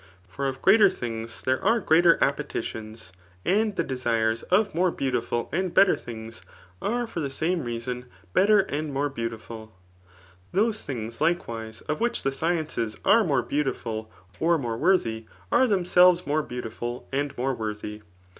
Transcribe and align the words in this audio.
For 0.27 0.47
of 0.47 0.63
greater 0.63 0.89
things 0.89 1.43
there 1.43 1.63
are 1.63 1.79
greater 1.79 2.17
appedtions; 2.23 3.11
and 3.45 3.75
the 3.75 3.83
de 3.83 3.95
sires 3.95 4.41
of 4.49 4.73
more 4.73 4.89
beautiful 4.89 5.47
and 5.53 5.71
better 5.71 5.95
things, 5.95 6.41
are 6.81 7.05
for 7.05 7.19
the 7.19 7.29
same 7.29 7.63
reason 7.63 8.07
better 8.33 8.61
and 8.61 8.91
more 8.91 9.09
beautiful. 9.09 9.77
Those 10.53 10.81
things, 10.81 11.17
like^ 11.17 11.45
wise, 11.47 11.81
of 11.81 11.99
which 11.99 12.23
the 12.23 12.31
sciences 12.31 12.97
are 13.05 13.23
more 13.23 13.43
beautiful 13.43 14.09
or 14.39 14.57
more 14.57 14.75
.worthy, 14.75 15.27
are 15.51 15.67
themselves 15.67 16.25
more 16.25 16.41
beautiful 16.41 17.07
and 17.11 17.37
more 17.37 17.53
worthy. 17.53 18.01